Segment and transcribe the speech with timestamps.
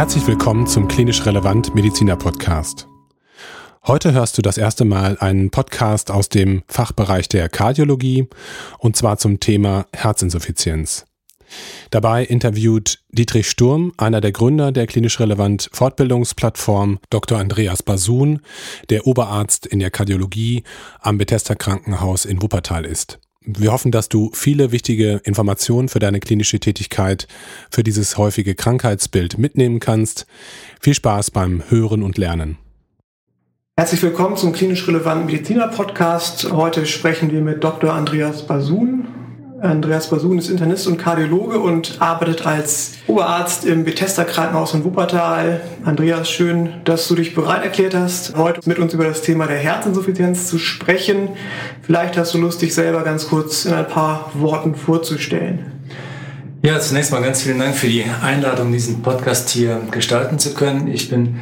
[0.00, 2.88] Herzlich willkommen zum Klinisch Relevant Mediziner Podcast.
[3.86, 8.26] Heute hörst du das erste Mal einen Podcast aus dem Fachbereich der Kardiologie
[8.78, 11.04] und zwar zum Thema Herzinsuffizienz.
[11.90, 17.38] Dabei interviewt Dietrich Sturm, einer der Gründer der klinisch relevant Fortbildungsplattform, Dr.
[17.38, 18.40] Andreas Basun,
[18.88, 20.64] der Oberarzt in der Kardiologie
[21.00, 23.18] am Bethesda Krankenhaus in Wuppertal ist.
[23.42, 27.26] Wir hoffen, dass du viele wichtige Informationen für deine klinische Tätigkeit,
[27.70, 30.26] für dieses häufige Krankheitsbild mitnehmen kannst.
[30.80, 32.58] Viel Spaß beim Hören und Lernen.
[33.78, 36.52] Herzlich willkommen zum klinisch relevanten Mediziner Podcast.
[36.52, 37.94] Heute sprechen wir mit Dr.
[37.94, 39.06] Andreas Basun.
[39.60, 45.60] Andreas Basun ist Internist und Kardiologe und arbeitet als Oberarzt im Bethesda Krankenhaus in Wuppertal.
[45.84, 49.58] Andreas, schön, dass du dich bereit erklärt hast, heute mit uns über das Thema der
[49.58, 51.28] Herzinsuffizienz zu sprechen.
[51.82, 55.66] Vielleicht hast du Lust, dich selber ganz kurz in ein paar Worten vorzustellen.
[56.62, 60.88] Ja, zunächst mal ganz vielen Dank für die Einladung, diesen Podcast hier gestalten zu können.
[60.88, 61.36] Ich bin,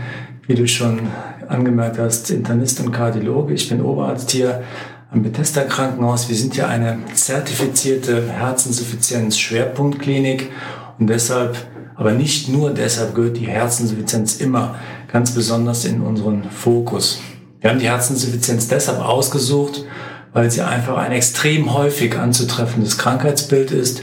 [0.48, 1.00] wie du schon
[1.48, 3.55] angemerkt hast, Internist und Kardiologe.
[3.55, 4.65] Ich bin Oberarzt hier
[5.11, 6.28] am Bethesda Krankenhaus.
[6.28, 10.50] Wir sind ja eine zertifizierte Herzinsuffizienz-Schwerpunktklinik
[10.98, 11.56] und deshalb,
[11.97, 14.75] aber nicht nur deshalb gehört die Herzinsuffizienz immer
[15.11, 17.20] ganz besonders in unseren Fokus.
[17.61, 19.87] Wir haben die Herzinsuffizienz deshalb ausgesucht,
[20.34, 24.03] weil sie einfach ein extrem häufig anzutreffendes Krankheitsbild ist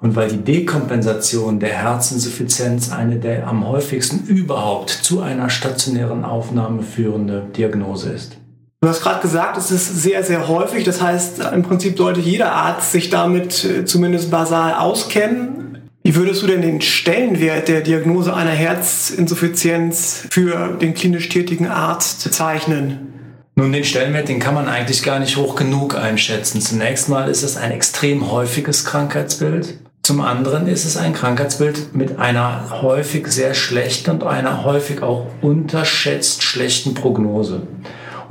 [0.00, 6.82] und weil die Dekompensation der Herzinsuffizienz eine der am häufigsten überhaupt zu einer stationären Aufnahme
[6.82, 8.36] führende Diagnose ist.
[8.84, 10.84] Du hast gerade gesagt, es ist sehr, sehr häufig.
[10.84, 15.88] Das heißt, im Prinzip sollte jeder Arzt sich damit äh, zumindest basal auskennen.
[16.02, 22.24] Wie würdest du denn den Stellenwert der Diagnose einer Herzinsuffizienz für den klinisch tätigen Arzt
[22.24, 23.40] bezeichnen?
[23.54, 26.60] Nun, den Stellenwert, den kann man eigentlich gar nicht hoch genug einschätzen.
[26.60, 29.78] Zunächst mal ist es ein extrem häufiges Krankheitsbild.
[30.02, 35.28] Zum anderen ist es ein Krankheitsbild mit einer häufig sehr schlechten und einer häufig auch
[35.40, 37.62] unterschätzt schlechten Prognose.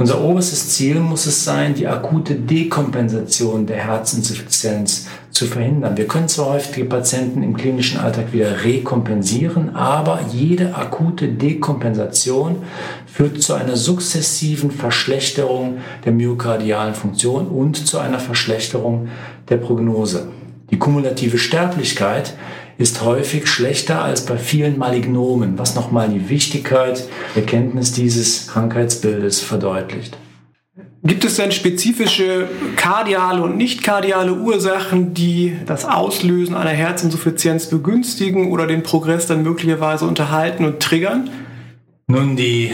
[0.03, 5.95] Unser oberstes Ziel muss es sein, die akute Dekompensation der Herzinsuffizienz zu verhindern.
[5.95, 12.63] Wir können zwar häufig die Patienten im klinischen Alltag wieder rekompensieren, aber jede akute Dekompensation
[13.05, 19.07] führt zu einer sukzessiven Verschlechterung der myokardialen Funktion und zu einer Verschlechterung
[19.47, 20.27] der Prognose.
[20.69, 22.33] Die kumulative Sterblichkeit
[22.77, 29.41] ist häufig schlechter als bei vielen Malignomen, was nochmal die Wichtigkeit der Kenntnis dieses Krankheitsbildes
[29.41, 30.17] verdeutlicht.
[31.05, 32.47] Gibt es denn spezifische
[32.77, 39.43] kardiale und nicht kardiale Ursachen, die das Auslösen einer Herzinsuffizienz begünstigen oder den Progress dann
[39.43, 41.29] möglicherweise unterhalten und triggern?
[42.07, 42.71] Nun, die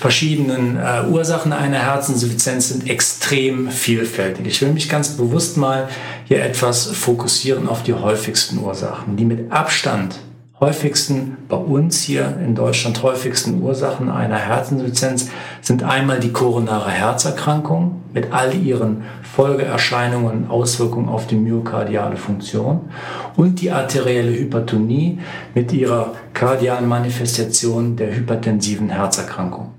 [0.00, 4.46] verschiedenen äh, Ursachen einer Herzinsuffizienz sind extrem vielfältig.
[4.46, 5.88] Ich will mich ganz bewusst mal
[6.24, 9.18] hier etwas fokussieren auf die häufigsten Ursachen.
[9.18, 10.18] Die mit Abstand
[10.58, 15.28] häufigsten, bei uns hier in Deutschland häufigsten Ursachen einer Herzinsuffizienz
[15.60, 22.88] sind einmal die koronare Herzerkrankung mit all ihren Folgeerscheinungen und Auswirkungen auf die myokardiale Funktion
[23.36, 25.18] und die arterielle Hypertonie
[25.54, 29.74] mit ihrer kardialen Manifestation der hypertensiven Herzerkrankung.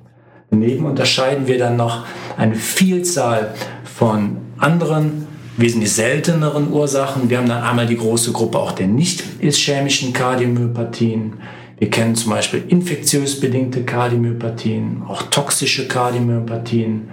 [0.51, 3.53] Daneben unterscheiden wir dann noch eine Vielzahl
[3.85, 5.25] von anderen
[5.55, 7.29] wesentlich selteneren Ursachen.
[7.29, 11.35] Wir haben dann einmal die große Gruppe auch der nicht ischämischen Kardiomyopathien.
[11.77, 17.07] Wir kennen zum Beispiel infektiös bedingte Kardiomyopathien, auch toxische Kardiomyopathien,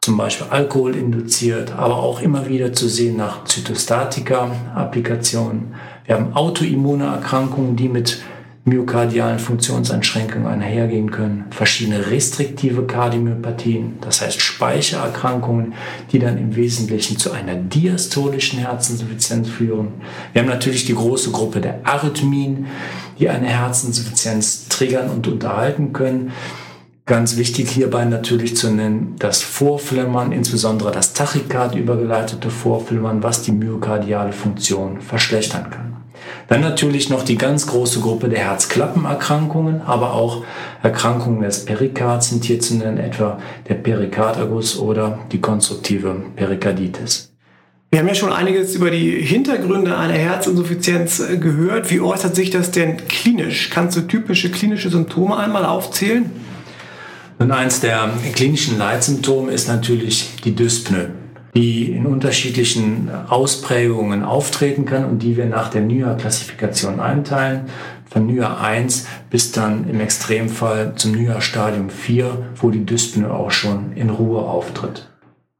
[0.00, 5.74] zum Beispiel Alkohol induziert, aber auch immer wieder zu sehen nach Zytostatika-Applikationen.
[6.06, 8.22] Wir haben autoimmune Erkrankungen, die mit
[8.64, 15.74] myokardialen Funktionseinschränkungen einhergehen können, verschiedene restriktive Kardiomyopathien, das heißt Speichererkrankungen,
[16.12, 19.88] die dann im Wesentlichen zu einer diastolischen Herzinsuffizienz führen.
[20.32, 22.66] Wir haben natürlich die große Gruppe der Arrhythmien,
[23.18, 26.30] die eine Herzinsuffizienz triggern und unterhalten können.
[27.04, 33.50] Ganz wichtig hierbei natürlich zu nennen, das Vorflimmern, insbesondere das Tachykard übergeleitete Vorflimmern, was die
[33.50, 35.91] myokardiale Funktion verschlechtern kann.
[36.52, 40.44] Dann natürlich noch die ganz große Gruppe der Herzklappenerkrankungen, aber auch
[40.82, 43.40] Erkrankungen des Perikards sind hier zu nennen, etwa
[43.70, 47.32] der Perikarderguss oder die konstruktive Perikarditis.
[47.90, 51.90] Wir haben ja schon einiges über die Hintergründe einer Herzinsuffizienz äh, gehört.
[51.90, 53.70] Wie äußert sich das denn klinisch?
[53.70, 56.30] Kannst du typische klinische Symptome einmal aufzählen?
[57.38, 61.21] Nun, eins der klinischen Leitsymptome ist natürlich die Dyspnoe
[61.54, 67.66] die in unterschiedlichen Ausprägungen auftreten kann und die wir nach der NYA-Klassifikation einteilen.
[68.10, 73.50] Von NYA 1 bis dann im Extremfall zum NYA Stadium 4, wo die Dyspnoe auch
[73.50, 75.08] schon in Ruhe auftritt.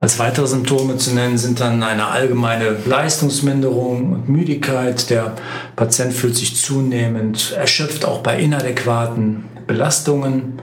[0.02, 5.08] Als weitere Symptome zu nennen sind dann eine allgemeine Leistungsminderung und Müdigkeit.
[5.10, 5.36] Der
[5.76, 10.60] Patient fühlt sich zunehmend erschöpft, auch bei inadäquaten Belastungen.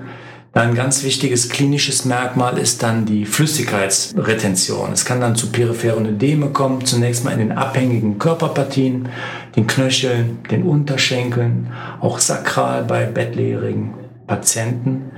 [0.52, 4.92] Ein ganz wichtiges klinisches Merkmal ist dann die Flüssigkeitsretention.
[4.92, 9.10] Es kann dann zu peripheren Ödeme kommen, zunächst mal in den abhängigen Körperpartien,
[9.56, 13.94] den Knöcheln, den Unterschenkeln, auch sakral bei bettlehrigen
[14.26, 15.12] Patienten.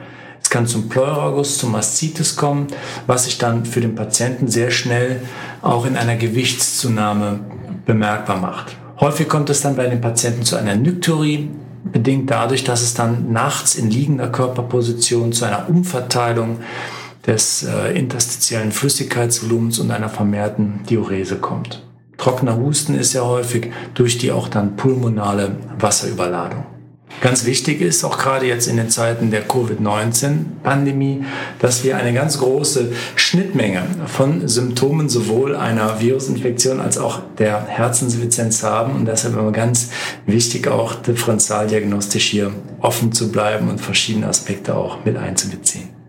[0.44, 2.68] Es kann zum Pleuragus, zum Maszitis kommen,
[3.08, 5.22] was sich dann für den Patienten sehr schnell
[5.62, 7.40] auch in einer Gewichtszunahme
[7.86, 8.76] bemerkbar macht.
[9.00, 11.50] Häufig kommt es dann bei den Patienten zu einer Nykturie,
[11.84, 16.60] bedingt dadurch, dass es dann nachts in liegender Körperposition zu einer Umverteilung
[17.26, 21.84] des äh, interstitiellen Flüssigkeitsvolumens und einer vermehrten Diurese kommt.
[22.18, 26.66] Trockener Husten ist ja häufig durch die auch dann pulmonale Wasserüberladung.
[27.20, 31.24] Ganz wichtig ist auch gerade jetzt in den Zeiten der Covid-19-Pandemie,
[31.60, 38.64] dass wir eine ganz große Schnittmenge von Symptomen sowohl einer Virusinfektion als auch der Herzinsuffizienz
[38.64, 39.92] haben und deshalb immer ganz
[40.26, 46.01] wichtig auch differentialdiagnostisch hier offen zu bleiben und verschiedene Aspekte auch mit einzubeziehen.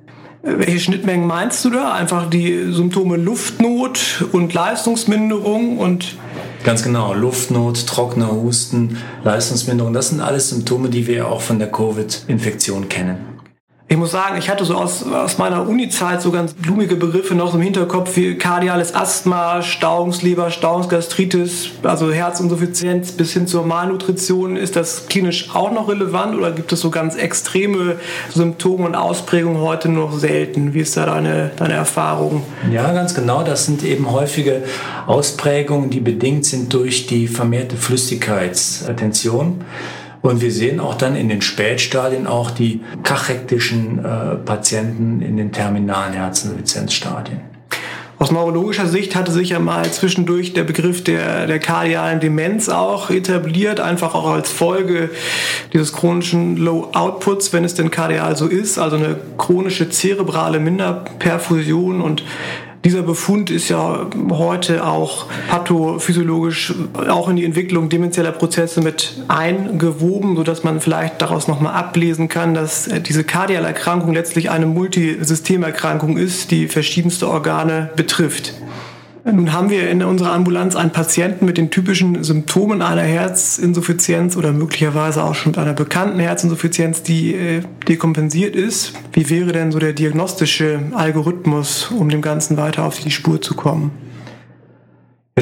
[0.43, 1.93] Welche Schnittmengen meinst du da?
[1.93, 6.17] Einfach die Symptome Luftnot und Leistungsminderung und
[6.65, 11.73] Ganz genau, Luftnot, trockener Husten, Leistungsminderung, das sind alles Symptome, die wir auch von der
[11.73, 13.32] Covid-Infektion kennen.
[13.93, 17.55] Ich muss sagen, ich hatte so aus, aus meiner Uni-Zeit so ganz blumige Begriffe noch
[17.55, 24.57] im Hinterkopf wie kardiales Asthma, Stauungsleber, Stauungsgastritis, also Herzinsuffizienz bis hin zur Malnutrition.
[24.57, 27.97] Ist das klinisch auch noch relevant oder gibt es so ganz extreme
[28.31, 30.73] Symptome und Ausprägungen heute noch selten?
[30.73, 32.45] Wie ist da deine, deine Erfahrung?
[32.73, 33.43] Ja, ganz genau.
[33.43, 34.63] Das sind eben häufige
[35.07, 39.63] Ausprägungen, die bedingt sind durch die vermehrte Flüssigkeitsretention.
[40.23, 45.53] Und wir sehen auch dann in den Spätstadien auch die kachektischen äh, Patienten in den
[45.53, 47.53] terminalen Herzinsuffizienzstadien.
[48.23, 53.11] Aus neurologischer Sicht hatte sich ja mal zwischendurch der Begriff der, der kardialen Demenz auch
[53.11, 55.11] etabliert, einfach auch als Folge
[55.73, 62.01] dieses chronischen Low Outputs, wenn es denn kardial so ist, also eine chronische zerebrale Minderperfusion
[62.01, 62.23] und
[62.85, 66.75] dieser Befund ist ja heute auch pathophysiologisch
[67.09, 72.55] auch in die Entwicklung demenzieller Prozesse mit eingewoben, sodass man vielleicht daraus nochmal ablesen kann,
[72.55, 78.55] dass diese Kardialerkrankung letztlich eine Multisystemerkrankung ist, die verschiedenste Organe betrifft.
[79.25, 84.53] Nun haben wir in unserer Ambulanz einen Patienten mit den typischen Symptomen einer Herzinsuffizienz oder
[84.53, 88.95] möglicherweise auch schon mit einer bekannten Herzinsuffizienz, die äh, dekompensiert ist.
[89.13, 93.55] Wie wäre denn so der diagnostische Algorithmus, um dem Ganzen weiter auf die Spur zu
[93.55, 93.93] kommen?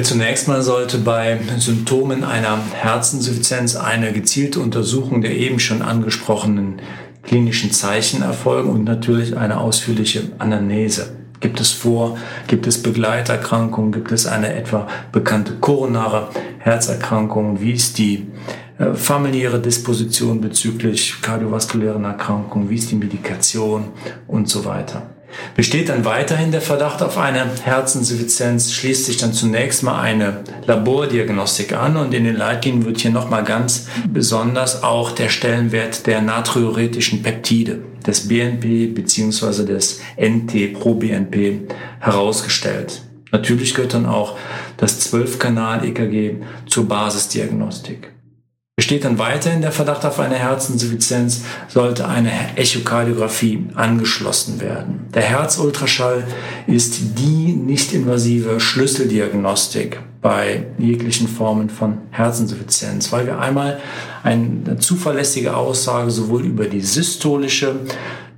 [0.02, 6.80] Zunächst mal sollte bei Symptomen einer Herzinsuffizienz eine gezielte Untersuchung der eben schon angesprochenen
[7.22, 11.19] klinischen Zeichen erfolgen und natürlich eine ausführliche Anamnese.
[11.40, 16.28] Gibt es vor, gibt es Begleiterkrankungen, gibt es eine etwa bekannte koronare
[16.58, 18.26] Herzerkrankung, wie ist die
[18.78, 23.88] äh, familiäre Disposition bezüglich kardiovaskulären Erkrankungen, wie ist die Medikation?
[24.26, 25.02] Und so weiter.
[25.56, 31.72] Besteht dann weiterhin der Verdacht auf eine Herzinsuffizienz, schließt sich dann zunächst mal eine Labordiagnostik
[31.72, 37.22] an und in den Leitlinien wird hier nochmal ganz besonders auch der Stellenwert der natriuretischen
[37.22, 39.64] Peptide des BNP bzw.
[39.64, 41.68] des NT-proBNP
[42.00, 43.02] herausgestellt.
[43.32, 44.36] Natürlich gehört dann auch
[44.76, 48.10] das 12-Kanal-EKG zur Basisdiagnostik.
[48.80, 55.00] Besteht dann weiterhin der Verdacht auf eine Herzinsuffizienz, sollte eine Echokardiographie angeschlossen werden.
[55.12, 56.24] Der Herzultraschall
[56.66, 63.80] ist die nicht-invasive Schlüsseldiagnostik bei jeglichen Formen von Herzinsuffizienz, weil wir einmal
[64.22, 67.80] eine zuverlässige Aussage sowohl über die systolische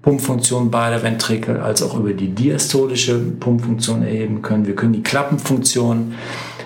[0.03, 4.67] Pumpfunktion beider Ventrikel als auch über die diastolische Pumpfunktion erheben können.
[4.67, 6.15] Wir können die Klappenfunktion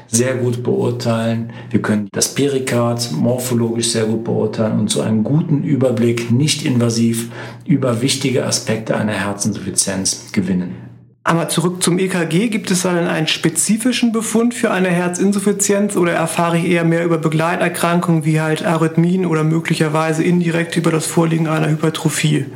[0.08, 1.52] sehr gut beurteilen.
[1.70, 7.30] Wir können das Perikard morphologisch sehr gut beurteilen und so einen guten Überblick nicht invasiv
[7.64, 10.86] über wichtige Aspekte einer Herzinsuffizienz gewinnen.
[11.26, 12.48] Aber zurück zum EKG.
[12.48, 17.18] Gibt es dann einen spezifischen Befund für eine Herzinsuffizienz oder erfahre ich eher mehr über
[17.18, 22.46] Begleiterkrankungen wie halt Arrhythmien oder möglicherweise indirekt über das Vorliegen einer Hypertrophie?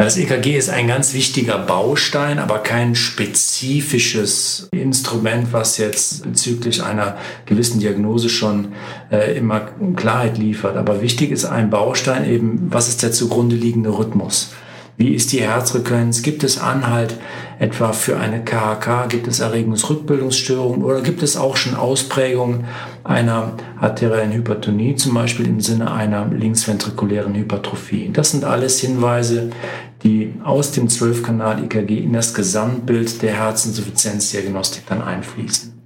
[0.00, 7.18] Das EKG ist ein ganz wichtiger Baustein, aber kein spezifisches Instrument, was jetzt bezüglich einer
[7.44, 8.68] gewissen Diagnose schon
[9.12, 9.60] äh, immer
[9.96, 10.78] Klarheit liefert.
[10.78, 14.54] Aber wichtig ist ein Baustein eben, was ist der zugrunde liegende Rhythmus?
[15.00, 16.20] Wie ist die Herzfrequenz?
[16.20, 17.16] Gibt es Anhalt
[17.58, 19.08] etwa für eine KHK?
[19.08, 22.66] Gibt es Erregungsrückbildungsstörungen oder gibt es auch schon Ausprägungen
[23.02, 28.10] einer arteriellen Hypertonie, zum Beispiel im Sinne einer linksventrikulären Hypertrophie?
[28.12, 29.50] Das sind alles Hinweise,
[30.02, 35.80] die aus dem 12-Kanal-EKG in das Gesamtbild der Herzinsuffizienzdiagnostik dann einfließen.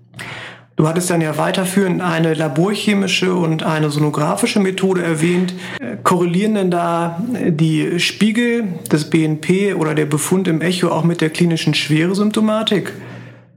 [0.76, 5.54] Du hattest dann ja weiterführend eine laborchemische und eine sonografische Methode erwähnt.
[6.02, 11.30] Korrelieren denn da die Spiegel des BNP oder der Befund im Echo auch mit der
[11.30, 12.92] klinischen Schweresymptomatik?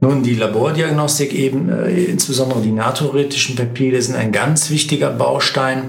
[0.00, 5.86] Nun, die Labordiagnostik eben, äh, insbesondere die natriuretischen Peptide, sind ein ganz wichtiger Baustein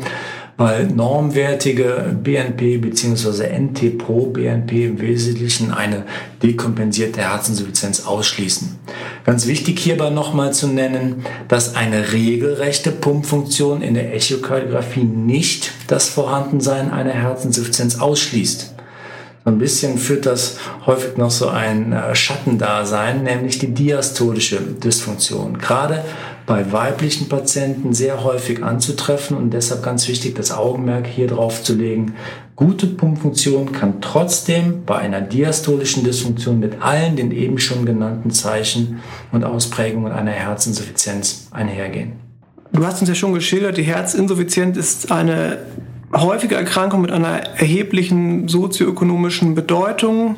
[0.60, 3.48] weil normwertige BNP bzw.
[3.58, 6.04] NT-Pro-BNP im Wesentlichen eine
[6.44, 8.78] dekompensierte Herzinsuffizienz ausschließen.
[9.24, 16.10] Ganz wichtig hierbei nochmal zu nennen, dass eine regelrechte Pumpfunktion in der Echokardiographie nicht das
[16.10, 18.76] Vorhandensein einer Herzinsuffizienz ausschließt.
[19.46, 25.58] So ein bisschen führt das häufig noch so ein äh, Schattendasein, nämlich die diastolische Dysfunktion.
[25.58, 26.04] Gerade
[26.50, 31.76] bei weiblichen Patienten sehr häufig anzutreffen und deshalb ganz wichtig, das Augenmerk hier drauf zu
[31.76, 32.16] legen.
[32.56, 39.00] Gute Pumpfunktion kann trotzdem bei einer diastolischen Dysfunktion mit allen den eben schon genannten Zeichen
[39.32, 42.14] und Ausprägungen einer Herzinsuffizienz einhergehen.
[42.74, 45.60] Du hast uns ja schon geschildert, die Herzinsuffizienz ist eine
[46.16, 50.38] häufige Erkrankung mit einer erheblichen sozioökonomischen Bedeutung.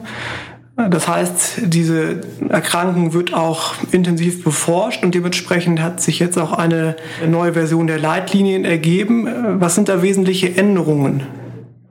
[0.90, 6.96] Das heißt, diese Erkrankung wird auch intensiv beforscht und dementsprechend hat sich jetzt auch eine
[7.28, 9.28] neue Version der Leitlinien ergeben.
[9.60, 11.24] Was sind da wesentliche Änderungen?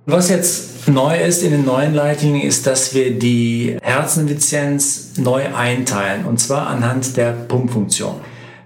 [0.06, 6.24] Was jetzt neu ist in den neuen Leitlinien, ist, dass wir die Herzeneffizienz neu einteilen
[6.24, 8.14] und zwar anhand der Pumpfunktion.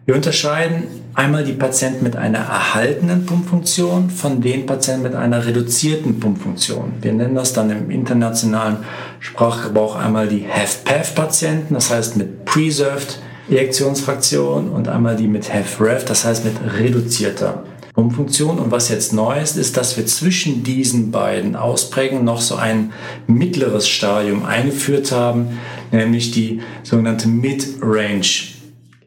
[0.07, 6.19] Wir unterscheiden einmal die Patienten mit einer erhaltenen Pumpfunktion von den Patienten mit einer reduzierten
[6.21, 6.95] Pumpfunktion.
[7.01, 8.79] Wir nennen das dann im internationalen
[9.21, 16.25] Sprachgebrauch einmal die HFpEF-Patienten, das heißt mit Preserved Ejektionsfraktion und einmal die mit HFrEF, das
[16.25, 18.59] heißt mit reduzierter Pumpfunktion.
[18.59, 22.93] Und was jetzt neu ist, ist, dass wir zwischen diesen beiden Ausprägungen noch so ein
[23.27, 25.59] mittleres Stadium eingeführt haben,
[25.93, 28.54] nämlich die sogenannte Mid-Range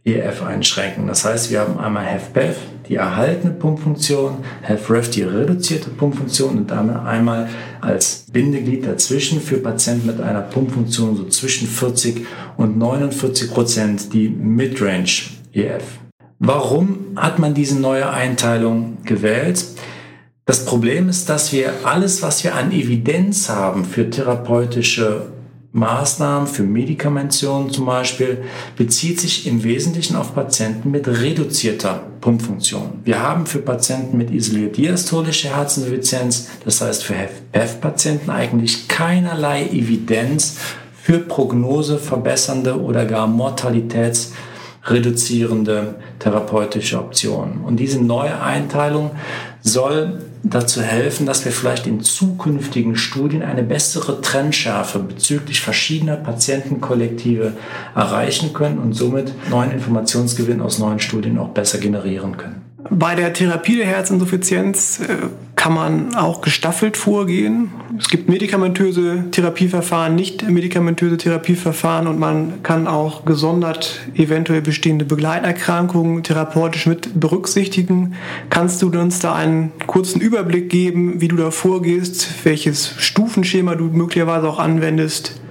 [0.08, 1.08] EF einschränken.
[1.08, 2.56] Das heißt, wir haben einmal HFPEF,
[2.88, 7.50] die erhaltene Pumpfunktion, HFREF, die reduzierte Pumpfunktion und dann einmal
[7.82, 14.30] als Bindeglied dazwischen für Patienten mit einer Pumpfunktion so zwischen 40 und 49 Prozent die
[14.30, 15.84] Midrange EF.
[16.40, 19.66] Warum hat man diese neue Einteilung gewählt?
[20.46, 25.26] Das Problem ist, dass wir alles, was wir an Evidenz haben für therapeutische
[25.74, 28.46] Maßnahmen für Medikamentation zum Beispiel
[28.78, 33.02] bezieht sich im Wesentlichen auf Patienten mit reduzierter Pumpfunktion.
[33.04, 40.58] Wir haben für Patienten mit isoliert diastolischer Herzinsuffizienz, das heißt für HFpEF-Patienten eigentlich keinerlei Evidenz
[41.02, 47.62] für Prognose verbessernde oder gar mortalitätsreduzierende therapeutische Optionen.
[47.64, 49.12] Und diese neue Einteilung
[49.62, 57.54] soll dazu helfen, dass wir vielleicht in zukünftigen Studien eine bessere Trendschärfe bezüglich verschiedener Patientenkollektive
[57.96, 62.67] erreichen können und somit neuen Informationsgewinn aus neuen Studien auch besser generieren können.
[62.90, 67.72] Bei der Therapie der Herzinsuffizienz äh, kann man auch gestaffelt vorgehen.
[68.00, 76.24] Es gibt medikamentöse Therapieverfahren, nicht medikamentöse Therapieverfahren und man kann auch gesondert eventuell bestehende Begleiterkrankungen
[76.24, 78.16] therapeutisch mit berücksichtigen.
[78.50, 83.86] Kannst du uns da einen kurzen Überblick geben, wie du da vorgehst, welches Stufenschema du
[83.86, 85.42] möglicherweise auch anwendest?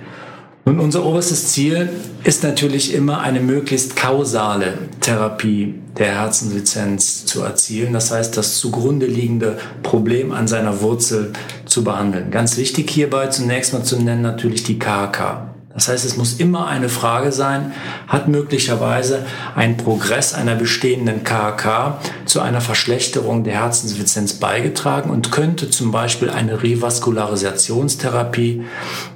[0.65, 1.91] Nun, unser oberstes Ziel
[2.25, 7.93] ist natürlich immer eine möglichst kausale Therapie der Herzinsuffizienz zu erzielen.
[7.93, 11.33] Das heißt, das zugrunde liegende Problem an seiner Wurzel
[11.65, 12.31] zu behandeln.
[12.31, 15.57] Ganz wichtig hierbei zunächst mal zu nennen natürlich die KK.
[15.77, 17.75] Das heißt, es muss immer eine Frage sein,
[18.09, 25.69] hat möglicherweise ein Progress einer bestehenden KK zu einer Verschlechterung der Herzinsuffizienz beigetragen und könnte
[25.69, 28.65] zum Beispiel eine Revaskularisierungstherapie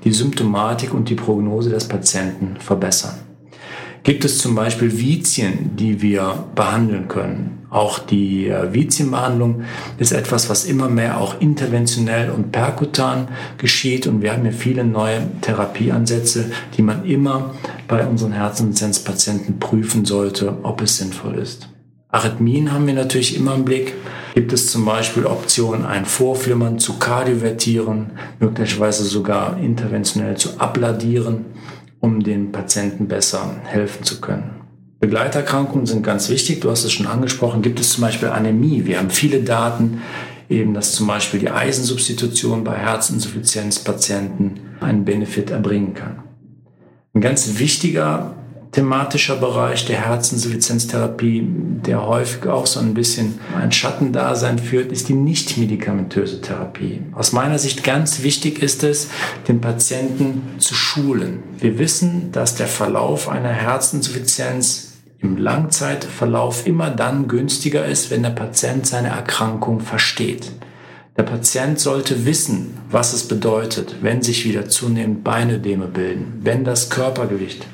[0.04, 3.29] die Symptomatik und die Prognose des Patienten verbessern.
[4.02, 7.60] Gibt es zum Beispiel Vizien, die wir behandeln können?
[7.68, 9.62] Auch die äh, Vizienbehandlung
[9.98, 13.28] ist etwas, was immer mehr auch interventionell und perkutan
[13.58, 14.06] geschieht.
[14.06, 17.54] Und wir haben hier viele neue Therapieansätze, die man immer
[17.86, 21.68] bei unseren Herzinsuffizienzpatienten prüfen sollte, ob es sinnvoll ist.
[22.08, 23.94] Arrhythmien haben wir natürlich immer im Blick.
[24.34, 31.44] Gibt es zum Beispiel Optionen, ein Vorflimmern zu kardiovertieren, möglicherweise sogar interventionell zu abladieren
[32.00, 34.60] um den Patienten besser helfen zu können.
[34.98, 36.60] Begleiterkrankungen sind ganz wichtig.
[36.60, 37.62] Du hast es schon angesprochen.
[37.62, 38.84] Gibt es zum Beispiel Anämie?
[38.84, 40.02] Wir haben viele Daten,
[40.48, 46.22] eben, dass zum Beispiel die Eisensubstitution bei Herzinsuffizienzpatienten einen Benefit erbringen kann.
[47.14, 48.34] Ein ganz wichtiger
[48.72, 55.14] thematischer Bereich der Herzinsuffizienztherapie, der häufig auch so ein bisschen ein Schattendasein führt, ist die
[55.14, 57.02] nicht medikamentöse Therapie.
[57.12, 59.08] Aus meiner Sicht ganz wichtig ist es,
[59.48, 61.42] den Patienten zu schulen.
[61.58, 68.30] Wir wissen, dass der Verlauf einer Herzinsuffizienz im Langzeitverlauf immer dann günstiger ist, wenn der
[68.30, 70.52] Patient seine Erkrankung versteht.
[71.16, 76.88] Der Patient sollte wissen, was es bedeutet, wenn sich wieder zunehmend Beinödeme bilden, wenn das
[76.88, 77.66] Körpergewicht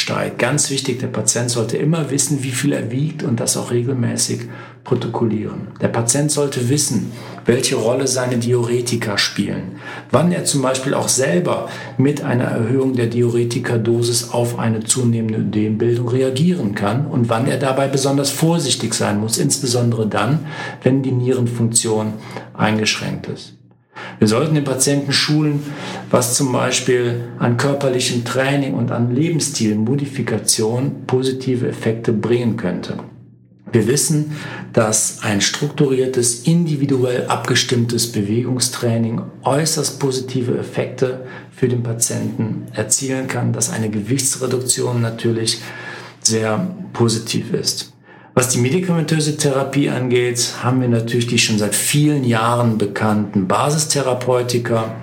[0.00, 0.38] steigt.
[0.38, 4.40] Ganz wichtig, der Patient sollte immer wissen, wie viel er wiegt und das auch regelmäßig
[4.82, 5.68] protokollieren.
[5.80, 7.12] Der Patient sollte wissen,
[7.44, 9.76] welche Rolle seine Diuretika spielen,
[10.10, 16.08] wann er zum Beispiel auch selber mit einer Erhöhung der Diuretikadosis auf eine zunehmende Ödembildung
[16.08, 20.46] reagieren kann und wann er dabei besonders vorsichtig sein muss, insbesondere dann,
[20.82, 22.14] wenn die Nierenfunktion
[22.54, 23.59] eingeschränkt ist.
[24.18, 25.62] Wir sollten den Patienten schulen,
[26.10, 32.98] was zum Beispiel an körperlichem Training und an Lebensstilmodifikation positive Effekte bringen könnte.
[33.72, 34.32] Wir wissen,
[34.72, 43.70] dass ein strukturiertes, individuell abgestimmtes Bewegungstraining äußerst positive Effekte für den Patienten erzielen kann, dass
[43.70, 45.60] eine Gewichtsreduktion natürlich
[46.20, 47.89] sehr positiv ist.
[48.34, 54.94] Was die medikamentöse Therapie angeht, haben wir natürlich die schon seit vielen Jahren bekannten Basistherapeutika.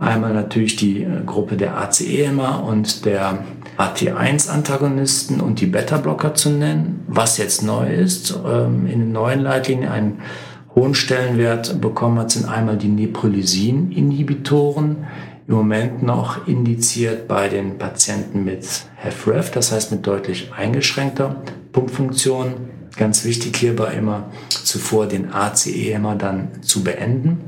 [0.00, 3.38] Einmal natürlich die äh, Gruppe der ACE-Hämmer und der
[3.78, 7.04] AT1-Antagonisten und die Beta-Blocker zu nennen.
[7.06, 10.20] Was jetzt neu ist, ähm, in den neuen Leitlinien einen
[10.76, 15.06] hohen Stellenwert bekommen hat, sind einmal die Neprilysin-Inhibitoren,
[15.48, 18.66] im Moment noch indiziert bei den Patienten mit
[19.02, 21.36] HFrEF, das heißt mit deutlich eingeschränkter
[21.72, 22.54] Pumpfunktion.
[22.96, 27.38] Ganz wichtig hierbei immer zuvor den ACE immer dann zu beenden.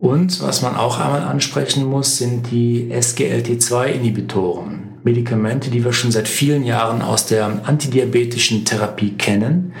[0.00, 4.98] Und was man auch einmal ansprechen muss, sind die SGLT2-Inhibitoren.
[5.04, 9.72] Medikamente, die wir schon seit vielen Jahren aus der antidiabetischen Therapie kennen,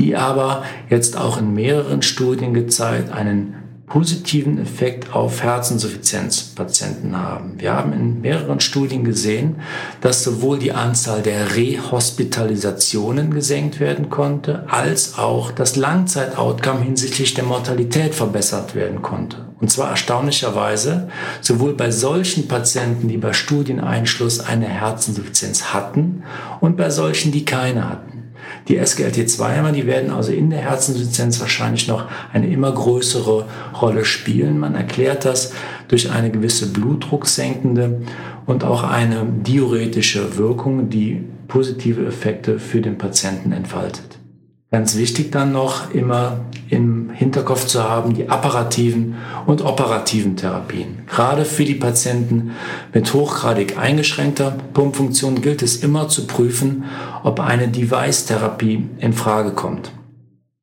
[0.00, 3.54] die aber jetzt auch in mehreren Studien gezeigt einen
[3.86, 7.54] positiven Effekt auf Herzinsuffizienzpatienten haben.
[7.58, 9.56] Wir haben in mehreren Studien gesehen,
[10.00, 17.44] dass sowohl die Anzahl der Rehospitalisationen gesenkt werden konnte, als auch das Langzeitoutcome hinsichtlich der
[17.44, 19.48] Mortalität verbessert werden konnte.
[19.60, 21.08] Und zwar erstaunlicherweise
[21.40, 26.22] sowohl bei solchen Patienten, die bei Studieneinschluss eine Herzinsuffizienz hatten
[26.60, 28.19] und bei solchen, die keine hatten.
[28.68, 33.46] Die SGLT2-Hämmer, die werden also in der Herzinsuffizienz wahrscheinlich noch eine immer größere
[33.80, 34.58] Rolle spielen.
[34.58, 35.52] Man erklärt das
[35.88, 38.02] durch eine gewisse blutdrucksenkende
[38.46, 44.19] und auch eine diuretische Wirkung, die positive Effekte für den Patienten entfaltet.
[44.72, 51.02] Ganz wichtig dann noch immer im Hinterkopf zu haben, die apparativen und operativen Therapien.
[51.08, 52.52] Gerade für die Patienten
[52.94, 56.84] mit hochgradig eingeschränkter Pumpfunktion gilt es immer zu prüfen,
[57.24, 59.90] ob eine Device-Therapie in Frage kommt.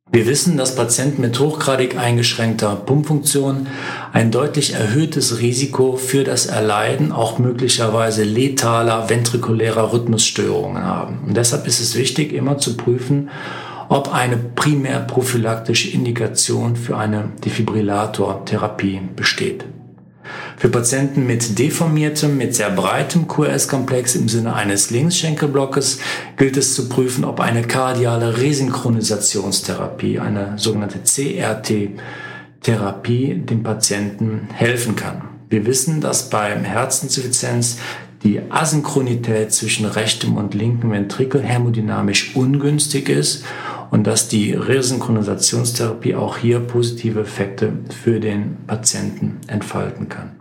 [0.10, 3.68] Wir wissen, dass Patienten mit hochgradig eingeschränkter Pumpfunktion
[4.14, 11.20] ein deutlich erhöhtes Risiko für das Erleiden auch möglicherweise letaler ventrikulärer Rhythmusstörungen haben.
[11.28, 13.30] Und deshalb ist es wichtig, immer zu prüfen,
[13.90, 19.66] ob eine primär prophylaktische Indikation für eine Defibrillator-Therapie besteht.
[20.58, 26.00] Für Patienten mit deformiertem, mit sehr breitem QRS-Komplex im Sinne eines Linksschenkelblockes
[26.36, 35.30] gilt es zu prüfen, ob eine kardiale Resynchronisationstherapie, eine sogenannte CRT-Therapie, dem Patienten helfen kann.
[35.50, 37.78] Wir wissen, dass beim Herzinsuffizienz
[38.24, 43.46] die Asynchronität zwischen rechtem und linkem Ventrikel hämodynamisch ungünstig ist
[43.90, 47.74] und dass die Resynchronisationstherapie auch hier positive Effekte
[48.04, 50.32] für den Patienten entfalten kann.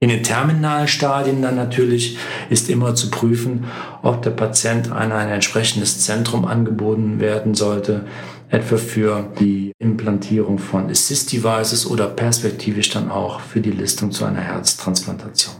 [0.00, 2.18] In den terminalen Stadien dann natürlich
[2.50, 3.64] ist immer zu prüfen,
[4.02, 8.04] ob der Patient an ein entsprechendes Zentrum angeboten werden sollte,
[8.50, 14.26] etwa für die Implantierung von Assist Devices oder perspektivisch dann auch für die Listung zu
[14.26, 15.54] einer Herztransplantation.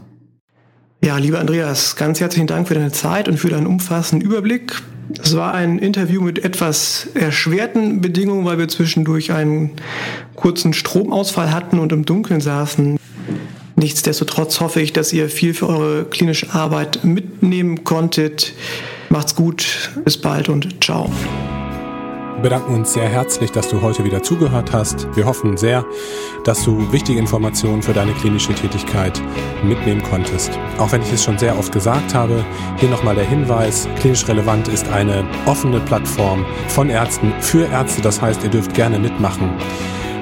[1.03, 4.81] Ja, lieber Andreas, ganz herzlichen Dank für deine Zeit und für deinen umfassenden Überblick.
[5.21, 9.71] Es war ein Interview mit etwas erschwerten Bedingungen, weil wir zwischendurch einen
[10.35, 12.97] kurzen Stromausfall hatten und im Dunkeln saßen.
[13.75, 18.53] Nichtsdestotrotz hoffe ich, dass ihr viel für eure klinische Arbeit mitnehmen konntet.
[19.09, 21.09] Macht's gut, bis bald und ciao.
[22.45, 25.07] Wir bedanken uns sehr herzlich, dass du heute wieder zugehört hast.
[25.15, 25.83] Wir hoffen sehr,
[26.43, 29.19] dass du wichtige Informationen für deine klinische Tätigkeit
[29.63, 30.51] mitnehmen konntest.
[30.77, 32.45] Auch wenn ich es schon sehr oft gesagt habe,
[32.77, 38.03] hier nochmal der Hinweis, klinisch relevant ist eine offene Plattform von Ärzten für Ärzte.
[38.03, 39.49] Das heißt, ihr dürft gerne mitmachen.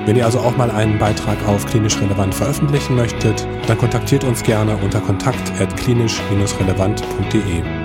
[0.05, 4.43] Wenn ihr also auch mal einen Beitrag auf klinisch relevant veröffentlichen möchtet, dann kontaktiert uns
[4.43, 7.82] gerne unter kontakt@klinisch-relevant.de.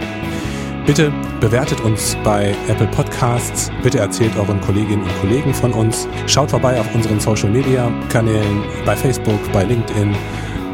[0.88, 3.70] Bitte bewertet uns bei Apple Podcasts.
[3.82, 6.08] Bitte erzählt euren Kolleginnen und Kollegen von uns.
[6.26, 10.16] Schaut vorbei auf unseren Social Media Kanälen bei Facebook, bei LinkedIn,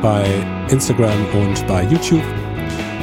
[0.01, 0.25] bei
[0.69, 2.23] Instagram und bei YouTube.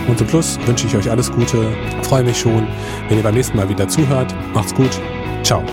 [0.07, 1.67] Und zum Schluss wünsche ich euch alles Gute.
[2.03, 2.65] Freue mich schon,
[3.09, 4.33] wenn ihr beim nächsten Mal wieder zuhört.
[4.53, 4.97] Macht's gut.
[5.43, 5.65] Ciao.